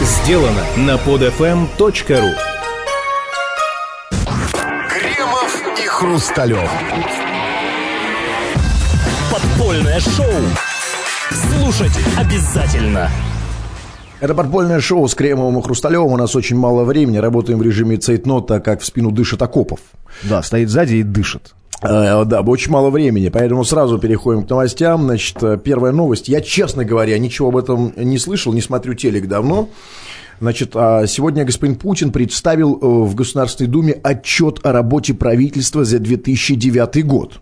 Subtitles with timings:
[0.00, 2.32] сделано на podfm.ru
[4.88, 6.70] Кремов и Хрусталев.
[9.30, 10.26] Подпольное шоу.
[11.30, 13.10] Слушать обязательно.
[14.20, 16.12] Это подпольное шоу с Кремовым и Хрусталевым.
[16.12, 17.18] У нас очень мало времени.
[17.18, 19.80] Работаем в режиме цейтнота, как в спину дышит окопов.
[20.22, 21.54] Да, стоит сзади и дышит.
[21.82, 25.04] Э, да, очень мало времени, поэтому сразу переходим к новостям.
[25.04, 26.28] Значит, э, первая новость.
[26.28, 29.68] Я, честно говоря, ничего об этом не слышал, не смотрю телек давно.
[30.40, 35.98] Значит, а сегодня господин Путин представил э, в Государственной Думе отчет о работе правительства за
[35.98, 37.40] 2009 год.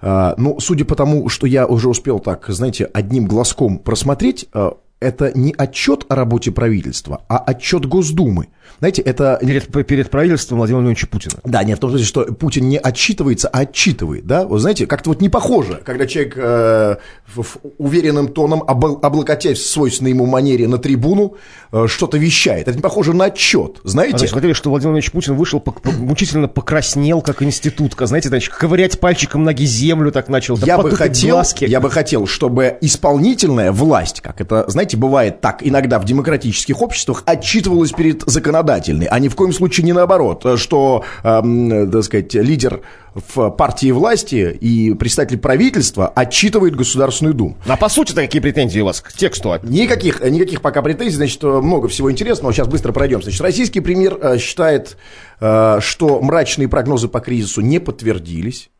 [0.00, 4.76] А, Ну, судя по тому, что я уже успел так, знаете, одним глазком просмотреть, а,
[5.00, 8.48] это не отчет о работе правительства, а отчет Госдумы.
[8.80, 9.38] Знаете, это...
[9.40, 11.34] Перед, перед правительством Владимира Владимировича Путина.
[11.44, 14.46] Да, не в том смысле, что Путин не отчитывается, а отчитывает, да?
[14.46, 19.58] Вы знаете, как-то вот не похоже, когда человек э, в, в уверенным тоном, обл- облокотясь
[19.58, 21.36] в свойственной ему манере на трибуну,
[21.72, 22.68] э, что-то вещает.
[22.68, 24.16] Это не похоже на отчет, знаете?
[24.16, 28.28] А, значит, хотели, что Владимир Владимирович Путин вышел, по- по- мучительно покраснел, как институтка, знаете,
[28.28, 30.56] значит, ковырять пальчиком ноги землю так начал.
[30.58, 31.64] да я бы хотел, глазки.
[31.64, 37.22] я бы хотел, чтобы исполнительная власть, как это, знаете, бывает так иногда в демократических обществах,
[37.26, 42.80] отчитывалась перед законодательной, а ни в коем случае не наоборот, что, эм, так сказать, лидер
[43.14, 47.56] в партии власти и представитель правительства отчитывает Государственную Думу.
[47.66, 49.54] А по сути, какие претензии у вас к тексту?
[49.62, 52.52] Никаких, никаких пока претензий, значит, много всего интересного.
[52.52, 53.22] Сейчас быстро пройдем.
[53.22, 54.96] Значит, российский премьер э, считает,
[55.40, 58.70] э, что мрачные прогнозы по кризису не подтвердились.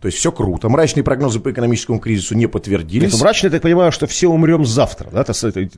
[0.00, 0.68] То есть все круто.
[0.68, 3.08] Мрачные прогнозы по экономическому кризису не подтвердились.
[3.12, 5.24] Это мрачно, я так понимаю, что все умрем завтра, да,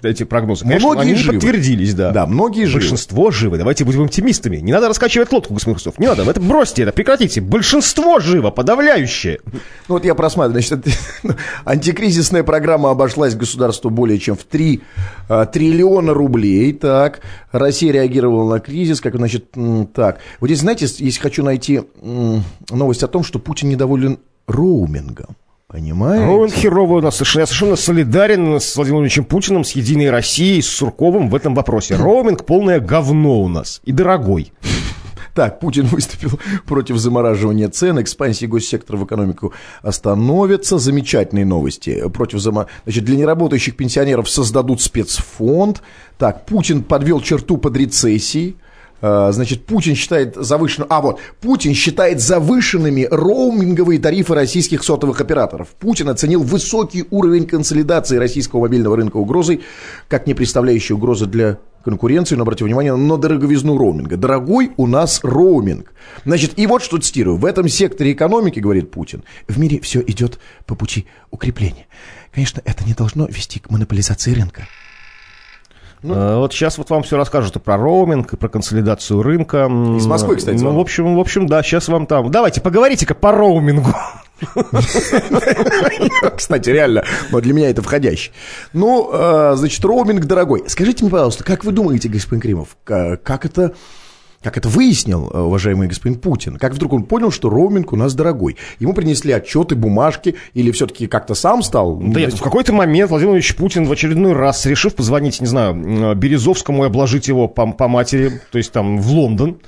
[0.02, 0.64] эти прогнозы.
[0.64, 1.34] Конечно, Многие они живы.
[1.38, 2.10] подтвердились, да.
[2.10, 2.80] Да, многие живы.
[2.80, 3.56] Большинство живы.
[3.56, 4.58] Давайте будем оптимистами.
[4.58, 5.98] Не надо раскачивать лодку, господин Хрустов.
[5.98, 6.22] Не надо.
[6.30, 7.40] Это бросьте это, прекратите.
[7.40, 9.38] Большинство живо, подавляющее.
[9.88, 14.82] Ну вот я просматриваю, значит, это- антикризисная программа обошлась государству более чем в 3
[15.52, 17.20] триллиона рублей, так,
[17.52, 19.46] Россия реагировала на кризис, как, значит,
[19.94, 21.82] так, вот здесь, знаете, если хочу найти
[22.70, 24.18] новость о том, что Путин недоволен
[24.50, 26.26] роумингом, понимаете?
[26.26, 30.62] Роуэн херовый у нас совершенно, я совершенно солидарен с Владимиром Владимировичем Путиным, с Единой Россией,
[30.62, 31.96] с Сурковым в этом вопросе.
[31.96, 33.80] Роуминг полное говно у нас.
[33.84, 34.52] И дорогой.
[35.34, 40.78] Так, Путин выступил против замораживания цен, экспансии госсектора в экономику остановится.
[40.78, 42.08] Замечательные новости.
[42.08, 42.66] Против зама...
[42.84, 45.82] Значит, для неработающих пенсионеров создадут спецфонд.
[46.18, 48.56] Так, Путин подвел черту под рецессией.
[49.00, 50.88] А, Значит, Путин считает завышенным...
[50.90, 55.68] А, вот, Путин считает завышенными роуминговые тарифы российских сотовых операторов.
[55.78, 59.62] Путин оценил высокий уровень консолидации российского мобильного рынка угрозой,
[60.08, 64.16] как не представляющей угрозы для конкуренции, но обратите внимание на дороговизну роуминга.
[64.16, 65.92] Дорогой у нас роуминг.
[66.24, 67.36] Значит, и вот что цитирую.
[67.36, 71.86] В этом секторе экономики, говорит Путин, в мире все идет по пути укрепления.
[72.32, 74.68] Конечно, это не должно вести к монополизации рынка.
[76.02, 79.66] Э, Вот сейчас вот вам все расскажут и про роуминг, и про консолидацию рынка.
[79.96, 82.30] Из Москвы, кстати, Ну, в общем, в общем, да, сейчас вам там.
[82.30, 83.90] Давайте, поговорите-ка по роумингу.
[86.36, 88.32] Кстати, реально, вот для меня это входящий.
[88.72, 90.64] Ну, э, значит, роуминг дорогой.
[90.66, 93.74] Скажите мне, пожалуйста, как вы думаете, господин Кримов, как это...
[94.42, 96.56] Как это выяснил, э, уважаемый господин Путин?
[96.56, 98.56] Как вдруг он понял, что роуминг у нас дорогой?
[98.78, 101.96] Ему принесли отчеты, бумажки, или все-таки как-то сам стал?
[101.96, 105.72] Да нет, в какой-то момент Владимир Владимирович Путин в очередной раз, решив позвонить, не знаю,
[105.74, 109.58] м, Березовскому и обложить его по, по матери, то есть там в Лондон,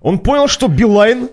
[0.00, 1.28] он понял, что Билайн,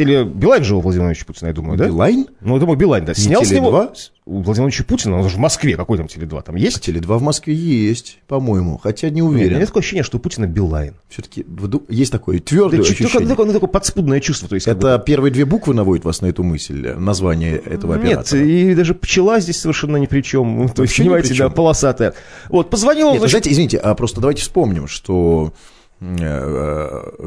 [0.00, 1.86] или Билайн же у Владимира Владимировича Путина, я думаю, да?
[1.86, 2.26] Билайн?
[2.40, 3.14] Ну, я думаю, Билайн, да.
[3.14, 3.70] Снял с него...
[3.70, 3.96] Теле2?
[4.24, 6.88] У Владимира Владимировича Путина, он же в Москве, какой там Теле2, там есть?
[6.88, 9.56] Теле2 в Москве есть, по-моему, хотя не Нет, у уверен.
[9.56, 10.94] меня такое ощущение, что у Путина Билайн.
[11.08, 11.44] Все-таки
[11.88, 13.26] есть такое твердое Да, только, ощущение.
[13.26, 14.48] только, ну, такое подспудное чувство.
[14.48, 17.94] То есть, как бы- Это первые две буквы наводят вас на эту мысль, название этого
[17.94, 18.42] Нет, оператора?
[18.44, 20.56] и даже пчела здесь совершенно ни при чем.
[20.56, 22.14] Ну, То есть, понимаете, да, полосатая.
[22.48, 25.52] Вот, позвонил он, Нет, значит, знаете, извините, а просто давайте вспомним, что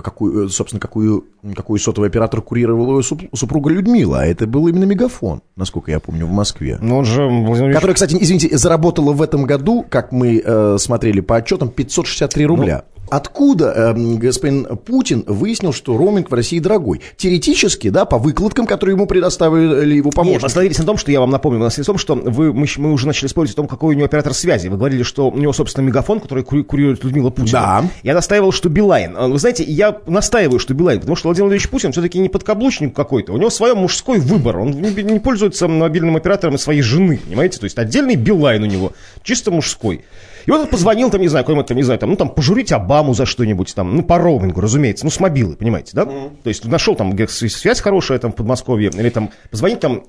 [0.01, 1.25] какую, э, собственно, какую,
[1.55, 5.99] какой сотовый оператор курировала ее суп- супруга Людмила, а это был именно Мегафон, насколько я
[5.99, 6.77] помню, в Москве.
[6.81, 11.21] ну, он же, Владимир Которая, кстати, извините, заработала в этом году, как мы э, смотрели
[11.21, 12.83] по отчетам, 563 рубля.
[13.09, 17.01] Откуда э, господин Путин выяснил, что роуминг в России дорогой?
[17.17, 20.45] Теоретически, да, по выкладкам, которые ему предоставили его Нет, помощники.
[20.45, 23.27] остановились на том, что я вам напомню, на том, что вы, мы, мы уже начали
[23.27, 24.67] спорить о том, какой у него оператор связи.
[24.67, 27.51] Вы говорили, что у него, собственно, мегафон, который кури- курирует Людмила Путина.
[27.51, 27.83] Да.
[28.03, 29.15] Я настаивал, что Билайн.
[29.17, 32.95] А, Вы знаете, я настаиваю, что Билайн, потому что Владимир Владимирович Путин все-таки не подкаблучник
[32.95, 33.33] какой-то.
[33.33, 34.57] У него свой мужской выбор.
[34.57, 37.59] Он не, не пользуется мобильным оператором своей жены, понимаете?
[37.59, 38.93] То есть отдельный Билайн у него,
[39.23, 40.05] чисто мужской.
[40.45, 42.94] И вот он позвонил, там, не знаю, кому-то, не знаю, там, ну, там, пожурить Обаму
[43.13, 46.05] за что-нибудь, там, ну, по роумингу, разумеется, ну, с мобилы, понимаете, да?
[46.05, 50.03] То есть нашел там связь хорошая, там, в Подмосковье, или там, позвонить там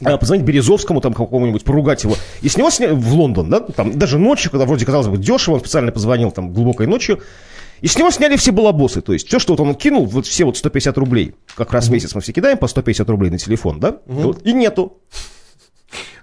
[0.00, 2.16] Да, позвонить Березовскому, там какому-нибудь, поругать его.
[2.40, 5.54] И с него сняли в Лондон, да, там даже ночью, когда вроде казалось бы дешево,
[5.54, 7.20] он специально позвонил там глубокой ночью.
[7.82, 9.00] И с него сняли все балабосы.
[9.00, 11.90] То есть все, что вот он кинул, вот все вот 150 рублей, как раз в
[11.90, 13.98] месяц мы все кидаем по 150 рублей на телефон, да?
[14.06, 14.98] И, вот, и нету.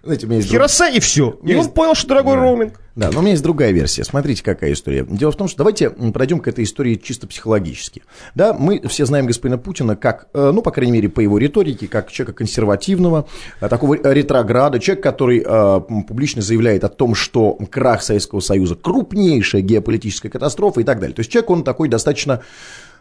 [0.08, 0.50] Знаете, у меня есть...
[0.50, 1.38] Хероса и все.
[1.44, 2.42] И Есть- он понял, что дорогой Да.
[2.42, 2.80] роуминг.
[2.96, 4.04] Да, но у меня есть другая версия.
[4.04, 5.06] Смотрите, какая история.
[5.08, 8.02] Дело в том, что давайте пройдем к этой истории чисто психологически.
[8.34, 11.88] Да, мы все знаем господина Путина как, э, ну, по крайней мере, по его риторике,
[11.88, 13.28] как человека консервативного,
[13.62, 19.62] э, такого ретрограда, человек, который э, публично заявляет о том, что крах Советского Союза крупнейшая
[19.62, 21.14] геополитическая катастрофа и так далее.
[21.14, 22.42] То есть человек, он такой достаточно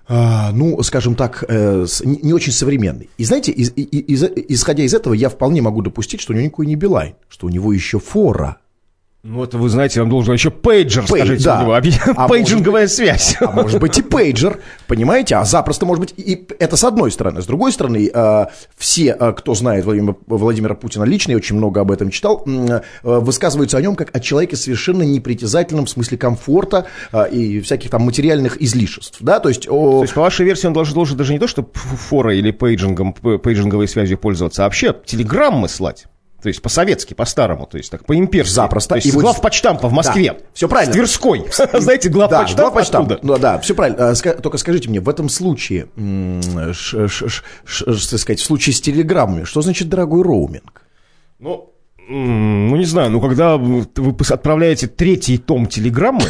[0.09, 3.11] ну, скажем так, э, не очень современный.
[3.19, 6.67] И знаете, из- из- исходя из этого, я вполне могу допустить, что у него никакой
[6.67, 8.59] не Билайн, что у него еще фора.
[9.29, 11.59] Ну, это вы знаете, вам должен еще пейджер, Пей- скажите, да.
[11.59, 11.75] у него.
[12.17, 13.37] А Пейджинговая связь.
[13.41, 15.35] А может быть и пейджер, понимаете?
[15.35, 17.43] А запросто может быть и это с одной стороны.
[17.43, 18.47] С другой стороны, э,
[18.77, 22.81] все, э, кто знает Владимира, Владимира Путина лично, я очень много об этом читал, э,
[23.03, 28.03] высказываются о нем как о человеке совершенно непритязательном в смысле комфорта э, и всяких там
[28.03, 29.19] материальных излишеств.
[29.21, 29.41] Да?
[29.41, 31.69] То есть, о- То есть, по вашей версии, он должен, должен даже не то, что
[31.75, 36.07] форой или пейджингом, пейджинговой связью пользоваться, а вообще телеграммы слать.
[36.47, 38.53] То есть по-советски, по-старому, то есть так по-имперски.
[38.55, 38.91] Запросто.
[38.91, 40.31] То есть И вот- главпочтампа в Москве.
[40.35, 40.93] Да, всё правильно.
[40.93, 41.45] В Тверской.
[41.51, 43.11] Знаете, Да, главпочтамп главпочтамп.
[43.11, 43.27] оттуда.
[43.27, 44.11] Ну, да, все правильно.
[44.11, 45.89] А, Только скажите мне, в этом случае,
[46.65, 46.77] так
[48.21, 50.83] сказать, в случае с телеграммами, что значит дорогой роуминг?
[51.41, 51.73] Ну,
[52.09, 53.85] ну, не знаю, ну, когда вы
[54.31, 56.23] отправляете третий том телеграммы,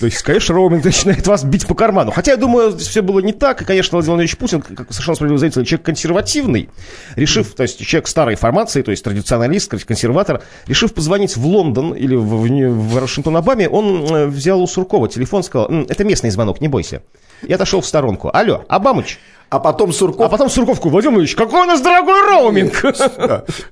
[0.00, 2.10] то есть, конечно, роуминг начинает вас бить по карману.
[2.10, 3.60] Хотя, я думаю, все было не так.
[3.60, 6.70] И, конечно, Владимир Владимирович Путин, как совершенно справедливо заметил, человек консервативный,
[7.16, 12.16] решив, то есть, человек старой формации, то есть, традиционалист, консерватор, решив позвонить в Лондон или
[12.16, 16.62] в, в, в Вашингтон-Обаме, он э, взял у Суркова телефон, сказал, «М, это местный звонок,
[16.62, 17.02] не бойся.
[17.42, 18.30] И отошел в сторонку.
[18.32, 19.18] Алло, Обамыч.
[19.50, 20.26] А потом Сурков...
[20.26, 22.84] А потом Сурковку, Владимир Владимирович, какой у нас дорогой роуминг!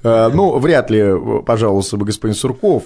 [0.02, 1.06] Э, Ну, вряд ли
[1.46, 2.82] пожаловался бы господин Сурков,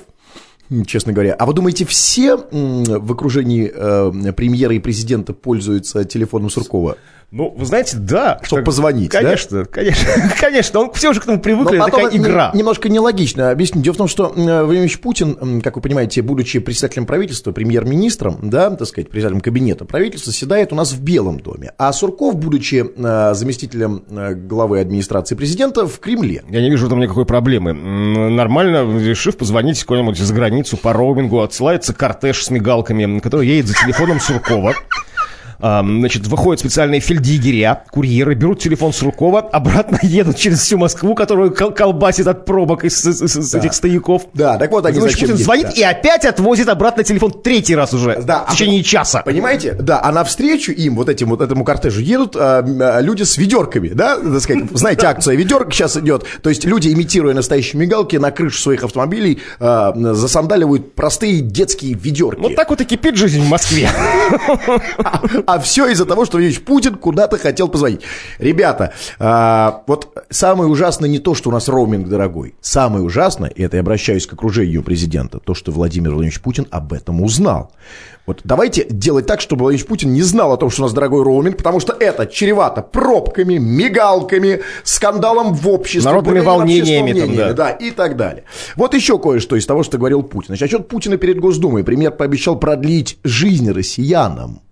[0.87, 1.35] честно говоря.
[1.35, 6.97] А вы думаете, все в окружении э, премьера и президента пользуются телефоном Суркова?
[7.33, 8.39] Ну, вы знаете, да.
[8.43, 9.23] Чтоб Как- позвонить, да?
[9.23, 10.07] Конечно, конечно,
[10.41, 10.81] конечно.
[10.81, 12.51] Он, все уже к этому привыкли, Но это потом такая игра.
[12.53, 13.51] не- немножко нелогично.
[13.51, 13.81] Объясню.
[13.81, 18.87] Дело в том, что Владимир Путин, как вы понимаете, будучи председателем правительства, премьер-министром, да, так
[18.87, 21.73] сказать, председателем кабинета правительства, седает у нас в Белом доме.
[21.79, 26.43] А Сурков, будучи э, заместителем э, главы администрации президента, в Кремле.
[26.51, 27.73] Я не вижу в этом никакой проблемы.
[27.73, 33.75] Нормально, решив позвонить куда-нибудь за границу по роумингу, отсылается кортеж с мигалками, который едет за
[33.75, 34.75] телефоном Суркова.
[35.63, 41.55] А, Значит, выходят специальные фельдъегеря, курьеры, берут телефон Суркова, обратно едут через всю Москву, которую
[41.55, 44.27] кол- колбасит от пробок из, из- из- из этих стояков.
[44.35, 45.73] Да, так вот они Владимир Путин едут, звонит да.
[45.73, 49.23] и опять отвозит обратно телефон третий раз уже, Да, в течение часа.
[49.23, 49.75] Понимаете?
[49.75, 53.89] Да, а навстречу им, вот этим вот этому кортежу, едут а, а, люди с ведерками,
[53.89, 58.33] да, так сказать, знаете, акция ведерка сейчас идет, то есть люди, имитируя настоящие мигалки, на
[58.33, 62.41] крышу своих автомобилей а, засандаливают простые детские ведерки.
[62.41, 63.89] Вот так вот и кипит жизнь в Москве.
[65.53, 68.01] А все из-за того, что Владимир Путин куда-то хотел позвонить.
[68.39, 72.55] Ребята, а, вот самое ужасное не то, что у нас роуминг дорогой.
[72.63, 76.95] Самое ужасное, и это я обращаюсь к окружению президента, то, что Владимир Владимирович Путин об
[76.95, 77.71] этом узнал.
[78.25, 81.23] Вот давайте делать так, чтобы Владимир Путин не знал о том, что у нас дорогой
[81.23, 87.53] роуминг, потому что это чревато пробками, мигалками, скандалом в обществе, Народными волнениями там, да.
[87.53, 88.45] да, и так далее.
[88.75, 90.57] Вот еще кое-что из того, что говорил Путин.
[90.57, 91.85] Значит, отчет Путина перед Госдумой.
[91.85, 94.63] Премьер пообещал продлить жизнь россиянам.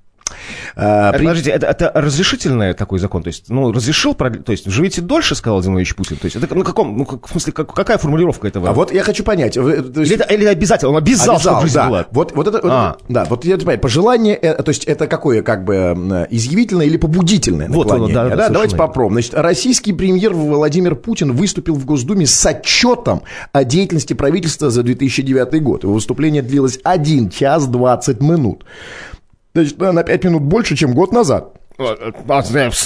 [0.77, 3.23] А, Это, Подождите, это, это разрешительный такой закон?
[3.23, 6.17] То есть, ну, разрешил, то есть, живите дольше, сказал Владимир Владимирович Путин?
[6.17, 8.69] То есть, это на каком, ну, как- в смысле, как- какая формулировка этого?
[8.69, 9.57] А вот я хочу понять.
[9.57, 11.89] есть- или, это, или обязательно, он обязал, Обязал, чтобы жизнь да.
[11.89, 12.07] была.
[12.11, 12.97] Вот, вот это, А.
[13.09, 17.69] да, вот я понимаю, пожелание, э, то есть это какое, как бы, изъявительное или побудительное
[17.69, 18.87] Вот оно, да, да, да, давайте верно.
[18.89, 19.15] попробуем.
[19.15, 23.23] Значит, российский премьер Владимир Путин выступил в Госдуме с отчетом
[23.53, 25.85] о деятельности правительства за 2009 год.
[25.85, 28.65] Его выступление длилось 1 час 20 минут.
[29.54, 31.54] Значит, на 5 минут больше, чем год назад.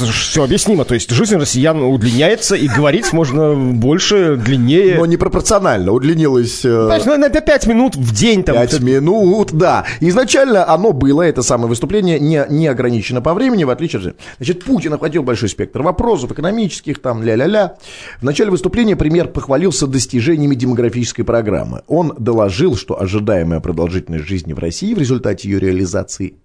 [0.04, 0.84] все объяснимо.
[0.84, 4.98] То есть, жизнь россиян удлиняется, и говорить можно больше, длиннее.
[4.98, 5.90] Но непропорционально.
[5.90, 6.64] Удлинилось...
[6.64, 8.54] э, ну, на 5 минут в день там.
[8.54, 9.84] Пять минут, да.
[9.98, 14.16] Изначально оно было, это самое выступление, не, не ограничено по времени, в отличие от...
[14.36, 17.76] Значит, Путин охватил большой спектр вопросов экономических, там, ля-ля-ля.
[18.20, 21.82] В начале выступления премьер похвалился достижениями демографической программы.
[21.88, 26.36] Он доложил, что ожидаемая продолжительность жизни в России в результате ее реализации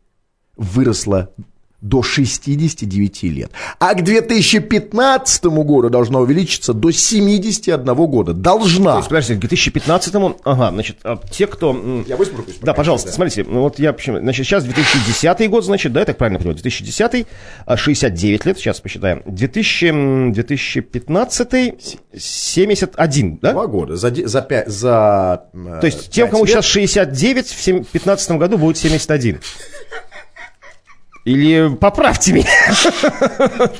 [0.59, 1.29] выросла
[1.81, 3.51] до 69 лет.
[3.79, 8.33] А к 2015 году должна увеличиться до 71 года.
[8.33, 8.91] Должна.
[8.91, 12.03] То есть, подождите, к 2015-му, ага, значит, а те, кто...
[12.05, 16.01] Я высморкаюсь Да, пожалуйста, смотрите, ну вот я, почему- значит, сейчас 2010 год, значит, да,
[16.01, 17.25] я так правильно понимаю, 2010,
[17.65, 21.75] а, 69 лет, сейчас посчитаем, 2000, м, 2015,
[22.17, 23.53] 71, да?
[23.53, 23.95] Два года.
[23.95, 28.31] За, за, пять, за э, То есть тем, пять кому лет сейчас 69, в 2015
[28.31, 29.39] году будет 71.
[31.25, 32.49] Или поправьте меня.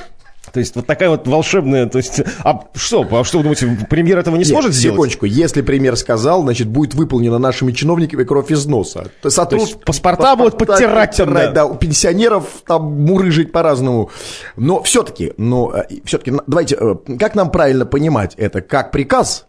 [0.52, 4.18] То есть вот такая вот волшебная, то есть, а что, а что вы думаете, премьер
[4.18, 4.96] этого не Нет, сможет сделать?
[4.96, 9.12] Секундочку, если премьер сказал, значит, будет выполнено нашими чиновниками кровь из носа.
[9.22, 11.52] То, сотру- То есть паспорта будут подтирать там, да.
[11.52, 11.66] да.
[11.66, 14.10] у пенсионеров там мурыжить по-разному.
[14.56, 18.62] Но все-таки, но все-таки, давайте, э, как нам правильно понимать это?
[18.62, 19.46] Как приказ?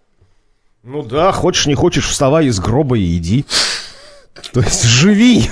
[0.83, 3.45] Ну да, хочешь не хочешь, вставай из гроба и иди.
[4.53, 5.51] То есть живи.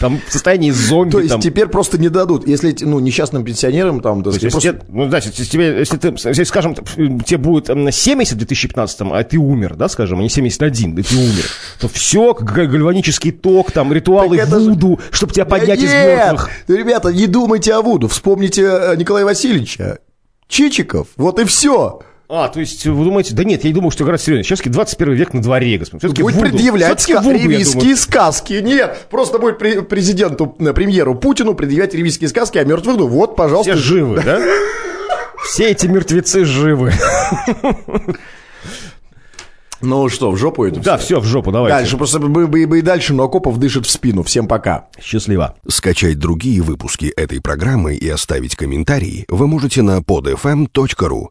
[0.00, 1.12] Там в состоянии зомби.
[1.12, 1.40] То есть там.
[1.40, 2.46] теперь просто не дадут.
[2.46, 6.08] Если, ну, несчастным пенсионерам там, сказать, если просто- тебе, ну да, если тебе, если ты,
[6.08, 10.28] если, скажем, тебе будет м, 70 в 2015, а ты умер, да, скажем, а не
[10.28, 11.44] 71, и ты умер,
[11.80, 15.90] то все, гальванический ток, там, ритуалы Так это же- Вуду, чтобы тебя Да поднять из
[15.90, 16.06] нет!
[16.06, 16.50] мертвых.
[16.68, 18.08] Ребята, не думайте о Вуду.
[18.08, 19.98] Вспомните э, Николая Васильевича.
[20.48, 21.08] Чичиков.
[21.16, 22.00] Вот и все.
[22.30, 24.44] А, то есть вы думаете, да нет, я не думаю, что играть серьезно.
[24.44, 26.00] Сейчас 21 век на дворе, господин.
[26.00, 26.50] Все-таки будет Вуду.
[26.50, 28.60] предъявлять ска- Вуду, ревизские сказки.
[28.62, 32.98] Нет, просто будет пре- президенту, э, премьеру Путину предъявлять ревизские сказки о мертвых.
[32.98, 33.72] Ну вот, пожалуйста.
[33.72, 34.40] Все живы, да?
[35.48, 36.92] Все эти мертвецы живы.
[39.80, 41.78] Ну что, в жопу это Да, все, в жопу, давайте.
[41.78, 44.24] Дальше, просто бы, бы- бы и дальше, но Окопов дышит в спину.
[44.24, 44.88] Всем пока.
[45.00, 45.54] Счастливо.
[45.68, 51.26] Скачать другие выпуски этой программы и оставить комментарии вы можете на podfm.ru.